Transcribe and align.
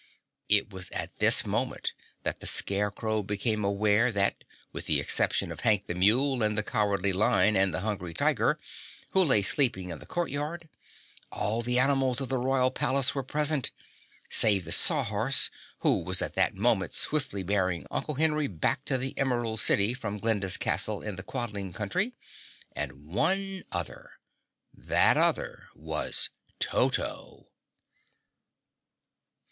It 0.49 0.71
was 0.71 0.89
at 0.89 1.15
this 1.19 1.45
moment 1.45 1.93
that 2.23 2.39
the 2.39 2.47
Scarecrow 2.47 3.21
became 3.21 3.63
aware 3.63 4.11
that 4.11 4.43
with 4.71 4.87
the 4.87 4.99
exceptions 4.99 5.51
of 5.51 5.59
Hank 5.59 5.85
the 5.85 5.93
Mule 5.93 6.41
and 6.41 6.57
the 6.57 6.63
Cowardly 6.63 7.13
Lion 7.13 7.55
and 7.55 7.71
the 7.71 7.81
Hungry 7.81 8.15
Tiger, 8.15 8.57
who 9.11 9.23
lay 9.23 9.43
sleeping 9.43 9.91
in 9.91 9.99
the 9.99 10.07
court 10.07 10.31
yard, 10.31 10.67
all 11.31 11.61
the 11.61 11.77
animals 11.77 12.19
of 12.19 12.29
the 12.29 12.39
Royal 12.39 12.71
Palace 12.71 13.13
were 13.13 13.21
present 13.21 13.69
save 14.27 14.65
the 14.65 14.71
Sawhorse, 14.71 15.51
who 15.81 15.99
was 16.01 16.19
at 16.23 16.33
that 16.33 16.55
moment 16.55 16.93
swiftly 16.93 17.43
bearing 17.43 17.85
Uncle 17.91 18.15
Henry 18.15 18.47
back 18.47 18.83
to 18.85 18.97
the 18.97 19.15
Emerald 19.19 19.59
City 19.59 19.93
from 19.93 20.17
Glinda's 20.17 20.57
Castle 20.57 21.03
in 21.03 21.15
the 21.15 21.21
Quadling 21.21 21.73
Country 21.73 22.15
and 22.75 23.05
one 23.05 23.61
other. 23.71 24.13
That 24.73 25.15
other 25.15 25.65
was 25.75 26.31
Toto! 26.57 27.49